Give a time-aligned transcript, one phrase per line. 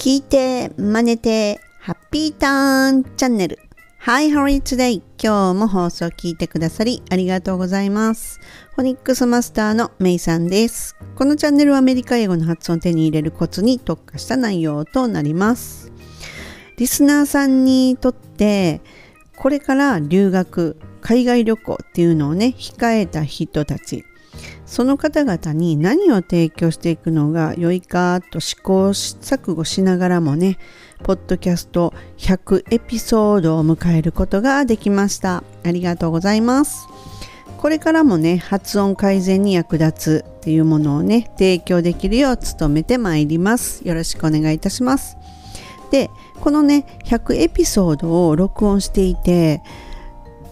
[0.00, 3.58] 聞いて、真似て、ハッピーターンチャンネル。
[3.98, 5.02] Hi, how are you today?
[5.22, 8.40] 今日も放送を聞いてくださりありがとうございます。
[8.76, 10.96] フォニックスマスターのメイさんです。
[11.16, 15.92] このチャンネルはアメリカ英語の発音を手に入れるコツに特化した内容となります。
[16.78, 18.80] リスナーさんにとって、
[19.36, 24.06] これから留学、海外旅行っていうのをね、控えた人たち、
[24.66, 30.58] その方々に何を提供していくのが良いかと試行錯誤しながらもね、
[31.02, 35.42] ポッドキャスト100エピソードを迎えることができました。
[35.64, 36.86] ありがとうございます。
[37.58, 43.86] これからもね、発音改善に役立つっていうものをね、提供できるよう努めてまいります。
[43.86, 45.18] よろしくお願いいたします。
[45.90, 49.62] で、このね、100エピソードを録音していて、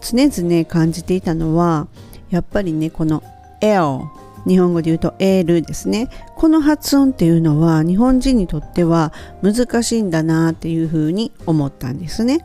[0.00, 1.88] 常々感じていたのは、
[2.30, 3.22] やっぱりね、この
[3.60, 4.08] L
[4.46, 6.08] 日本語で言うと L ですね。
[6.36, 9.12] この発音っていうのは日本人にとっては
[9.42, 12.44] 難しいんだなっていうふうに思ったんですね。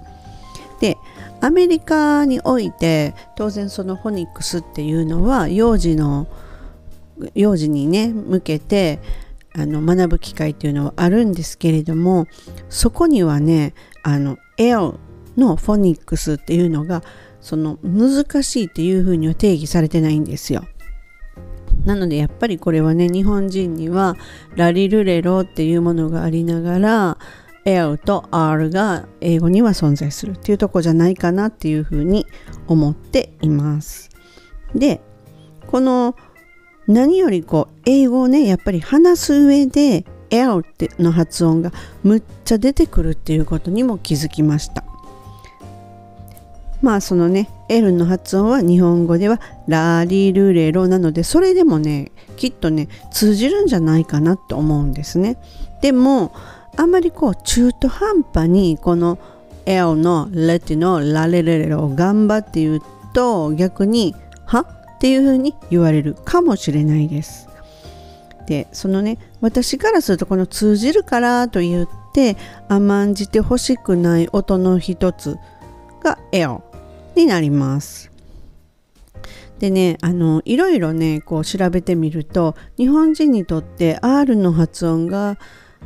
[0.82, 0.98] で
[1.40, 6.28] アメリカにおいて当然そのフォニックスっていうのは幼児の
[7.36, 9.00] 幼児にね向けて
[9.56, 12.28] あの学ぶ機会っていうのはあるんですけれども
[12.70, 14.96] そこにはねあの L
[15.38, 17.04] のフォニックスっていうのが
[17.40, 20.66] その難しいっていうふうには定義されてないんですよ。
[21.86, 24.16] なのでやっぱりこれはね日本人には
[24.56, 27.18] ラリルレロっていうものがありながら
[27.66, 32.26] L と R が英語には存在するっていうとこじゃないかなっていうふうに
[32.68, 34.10] 思っています。
[34.76, 35.02] で
[35.68, 36.16] この
[36.88, 41.72] 何よりこう英語をねやっぱり話す上で L っての発音が
[42.04, 44.84] むっちゃ出てくるっていうことにも気づきました。
[46.84, 55.38] まあそのね L の発音は日本語ではラリルレロなのでそれでもねきっとね通じるんじゃないかなと思うんですね。
[55.82, 56.34] でも
[56.76, 59.18] あんまりこう中途半端にこの
[59.66, 62.82] L のレティのラレレレロを頑張って言う
[63.14, 64.14] と逆に
[64.46, 64.60] は？
[64.60, 67.48] っていう風に言われるかもしれないです。
[68.46, 72.36] でそのね私からするとこの通じるからと言って
[72.68, 75.38] 甘んじてほしくない音の一つ
[76.04, 76.58] が L
[77.16, 78.12] になります。
[79.60, 85.38] でねあのいろいろねこう調べてみると日本人にとって R の発音が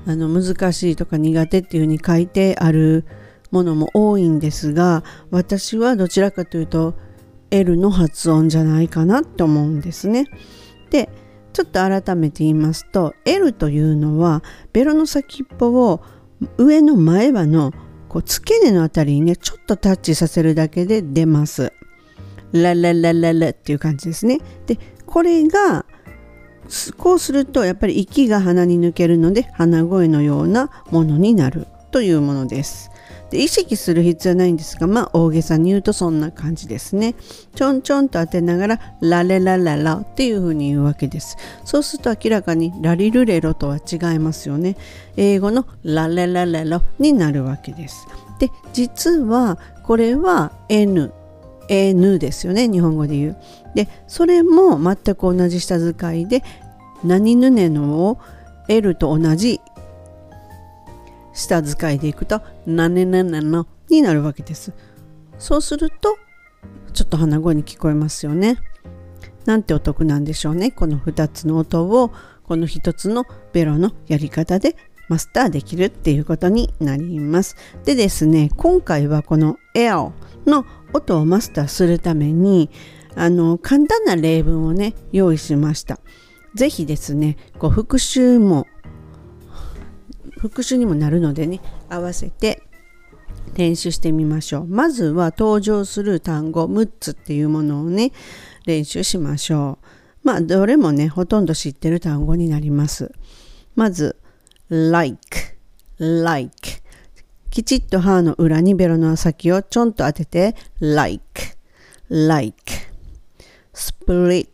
[0.08, 3.06] あの難しいとか苦手っていうふうに書いてある
[3.52, 6.96] ものも多いんですが私はどちらかというと
[7.52, 10.26] L の発音じゃないかなって思うんですね。
[10.90, 11.10] で
[11.54, 16.02] ちょっと改めて言いますと L というのはベロの先っぽを
[16.58, 17.74] 上の前歯の
[18.18, 21.72] こう付け根のあたりにねちょっとタッチさせるだけで出ます。
[22.52, 24.40] ラララララっていう感じですね。
[24.66, 25.86] でこれが
[26.98, 32.90] こうするとやっぱり息が鼻に抜けるので鼻声のようなものになるというものです。
[33.30, 37.16] で意識する必要はないんですがまあ大げさに言うとそんな感じですね。
[37.56, 41.38] ちょんちょんと当てながらラレラララっていう風に言うわけです。
[41.66, 44.78] そうすると明らかにラリルレロとは違いますよね。
[45.18, 48.08] 英語のラレララロになるわけです。
[48.40, 51.12] で実はこれは N
[51.70, 53.38] N ですよね日本語で言う。
[53.76, 56.44] でそれも全く同じ下遣いで
[57.04, 58.20] 何ぬねのを
[58.70, 59.62] L と同じ
[61.38, 64.74] 下遣いでいくとなねなねのになるわけです。
[65.38, 66.18] そうすると
[66.94, 68.58] ちょっと鼻声に聞こえますよね。
[69.46, 70.72] なんてお得なんでしょうね。
[70.72, 72.12] この2つの音を
[72.44, 74.76] この1つのベロのやり方で
[75.10, 77.56] マスターできるっていうことになります。
[77.86, 80.12] でですね、今回はこの L
[80.46, 82.70] の音をマスターするために
[83.16, 86.00] あの簡単な例文をね用意しました。
[86.56, 88.66] ぜひですね、こう復習も
[90.38, 92.64] 復習にもなるのでね合わせて
[93.56, 94.66] 練習してみましょう。
[94.68, 98.12] まずは登場する単語6つっていうものをね
[98.66, 99.88] 練習しましょう。
[100.24, 103.12] まあどれもねほとんど知ってる単語になります。
[103.76, 104.18] まず
[104.70, 105.18] like
[105.98, 106.52] like
[107.50, 111.58] きちっと歯の裏にベロの先をちょんと当てて like
[112.10, 112.56] like
[113.74, 114.50] split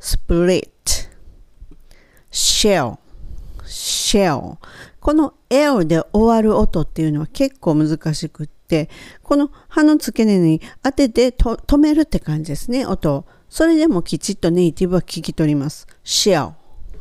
[0.00, 0.70] split
[2.30, 2.98] shell
[3.64, 4.56] shell
[5.02, 8.88] この L で終わる音っていうのは結構難しくって
[9.24, 13.26] この歯の付け根に当てて止めるって感じですね音を。
[13.48, 15.88] それでもきちっとネイティブは聞き取ります。
[16.04, 16.52] Shell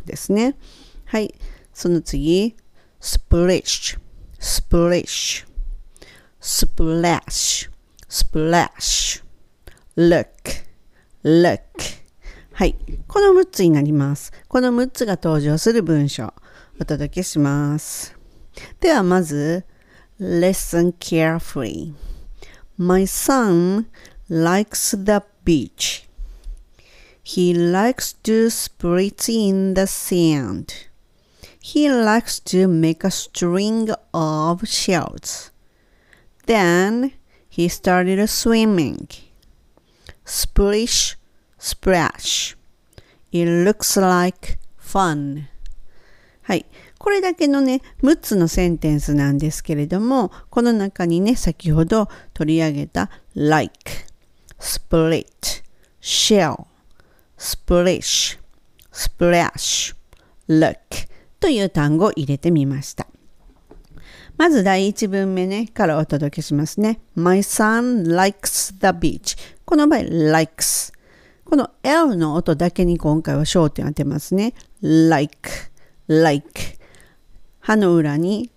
[0.04, 0.58] ですね。
[1.06, 1.34] はい。
[1.74, 2.56] その次。
[3.00, 3.98] Splish
[4.40, 5.46] splish
[6.40, 7.70] splash
[8.10, 9.24] splash
[9.96, 10.28] look
[11.24, 11.62] look
[12.54, 12.76] はい。
[13.08, 14.34] この6つになります。
[14.48, 16.34] この6つが登場する文章。
[16.81, 18.17] お届けします
[18.81, 19.65] ではまず
[20.19, 21.93] Listen carefully
[22.79, 23.87] My son
[24.31, 26.09] likes the beach
[27.23, 30.89] He likes to split in the sand
[31.61, 35.51] He likes to make a string of shells
[36.47, 37.13] Then
[37.49, 39.09] he started swimming
[40.25, 41.17] Splish,
[41.59, 42.57] splash
[43.33, 45.49] It looks like fun
[46.52, 46.66] はい。
[46.98, 53.72] これだけのね、6つのセンテンスなんですけれども、この中にね、先ほど取り上げた like,
[54.60, 55.24] split,
[56.02, 56.66] shell,
[57.38, 58.38] splish,
[58.92, 59.96] splash,
[60.50, 60.76] look
[61.40, 63.08] という単語を入れてみました。
[64.36, 67.00] まず第1文目ね、からお届けしますね。
[67.16, 69.38] My son likes the beach.
[69.64, 70.92] この場合、likes。
[71.46, 74.54] この L の音だけに今回は焦点を当てますね。
[74.82, 75.71] like,
[76.20, 76.78] like。
[77.62, 78.52] 歯の裏に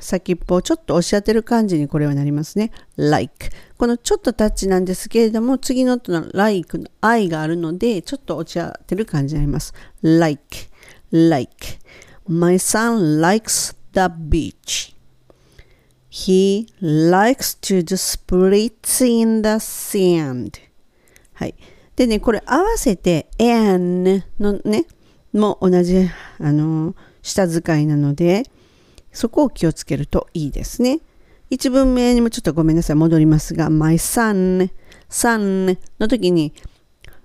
[0.00, 2.70] 先っぽをちょっと押し当てる感じにこれはなりますね。
[2.96, 3.50] like。
[3.78, 9.72] このちょっとタッチなんですけれども、次の音の like の I があるので、ちょっと押し当てる感じになります。
[10.02, 10.68] like,
[11.10, 11.78] like.
[12.26, 14.94] My son likes the beach.
[16.10, 20.60] He likes to do splits in the sand.
[21.32, 21.54] はい。
[21.96, 24.86] でね、これ合わせて an のね、
[25.32, 26.08] も同じ、
[26.38, 28.44] あの、下遣いなので、
[29.12, 31.00] そこを気をつけるといいですね。
[31.50, 34.70] 一文目にもちょっとごめんなさい、戻りますが、my son,
[35.08, 36.52] son の時に、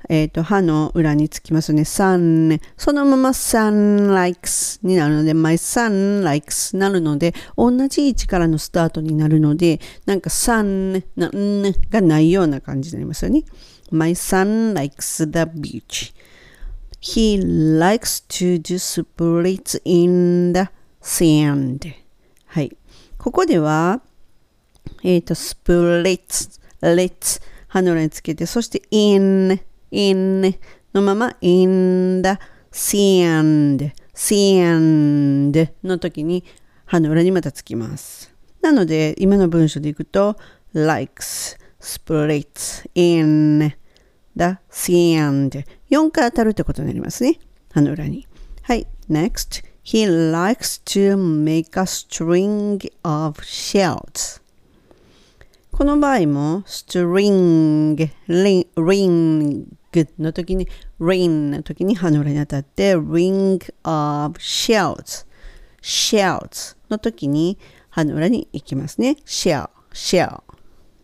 [0.10, 1.84] えっ、ー、と、歯の裏につきますね。
[1.84, 2.60] son。
[2.78, 13.44] そのまま son likes になるので、my son likes なるので、同じ位置からのスタートになるので、なんか son のんがないような感じになりますよね。
[13.92, 16.14] my son likes the beach.
[17.04, 20.70] He likes to do splits in the
[21.02, 21.94] sand.
[22.46, 22.78] はい。
[23.18, 24.02] ここでは、
[25.04, 29.60] えっ、ー、と、splits, let's 歯の裏につけて、そして in
[29.92, 30.56] in
[30.94, 32.40] のまま in the
[32.72, 36.46] sand, sand の時に
[36.86, 38.34] 歯の裏にまたつきます。
[38.62, 40.38] なので、今の文章でいくと
[40.74, 43.74] likes, splits in
[44.38, 47.40] the sand 4回当たるってことになりますね。
[47.72, 48.28] 歯の裏に。
[48.64, 48.88] はい。
[49.10, 54.42] next He likes to make a string of shells
[55.72, 59.66] この場合も string, ring, ring
[60.18, 60.68] の時に
[61.00, 65.28] ring の時に歯の裏に当たって ring of shells
[65.82, 70.42] shells の時に歯の裏に行きますね shell shell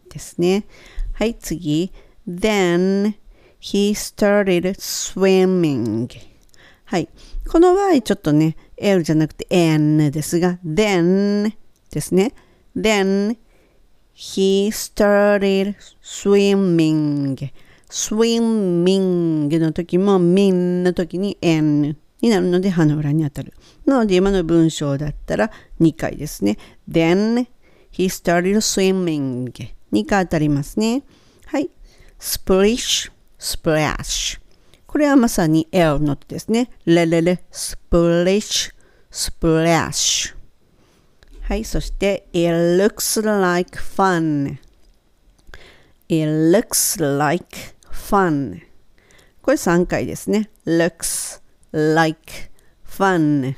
[0.09, 0.65] ですね
[1.13, 1.91] はい次
[2.27, 3.15] then
[3.61, 6.07] he started swimming
[6.85, 7.09] はい
[7.47, 11.53] この場合ちょっとね L じゃなくて N ですが then
[11.91, 12.33] ですね
[12.75, 13.37] then
[14.15, 17.51] he started swimming
[17.89, 23.53] swimming の時も min の時に n になるので歯の裏に当たる。
[23.85, 26.57] なので今の文章だったら2回ですね。
[26.89, 27.47] Then
[27.91, 29.51] he started swimming
[29.91, 31.03] 2回当たりますね。
[31.45, 31.69] はい。
[32.19, 34.39] splish, splash
[34.85, 36.71] これはまさに L の音ですね。
[36.85, 38.73] レレレ、splish,
[39.11, 40.35] splash
[41.41, 41.63] はい。
[41.63, 44.57] そして It looks like fun
[46.07, 47.45] It looks like
[47.91, 48.61] fun
[49.43, 51.39] これ3回ですね looks
[51.71, 52.49] like
[52.83, 53.55] fun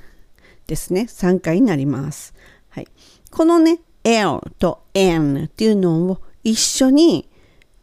[0.68, 2.34] ですね3回になります、
[2.70, 2.88] はい、
[3.32, 7.31] このね L と N っていうのを一緒に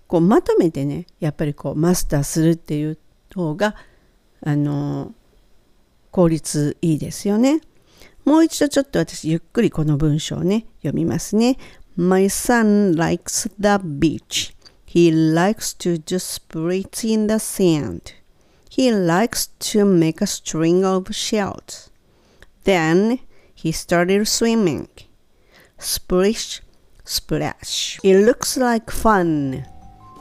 [0.09, 2.99] こうまとめてねやっぱりこうマスターするっていう
[3.33, 3.77] 方が
[4.45, 5.15] あの
[6.11, 7.61] 効率いいですよね
[8.25, 11.57] もう一度ちょっと私ゆっくりこの文章をね読みますね
[11.97, 14.59] My son likes the beach
[14.91, 18.15] He likes to do splits in the sand.
[18.71, 21.91] He likes to make a string of shells.
[22.65, 23.19] Then
[23.55, 24.89] he started swimming.
[25.77, 26.63] Splish,
[27.05, 28.01] splash.
[28.03, 29.67] It looks like fun.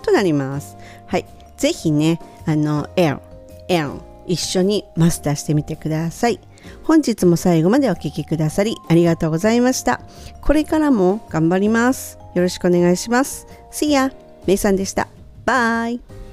[0.07, 0.77] となります。
[1.05, 1.25] はい。
[1.57, 3.21] ぜひね、あの、エン、
[3.67, 6.39] エン一緒にマスターしてみてください。
[6.83, 10.01] 本日も最後までお聴きくださりありがとうございました。
[10.41, 12.17] これからも頑張ります。
[12.35, 13.47] よろしくお願いします。
[13.71, 14.13] See ya!
[14.45, 15.07] めいさんでした。
[15.45, 16.26] バイ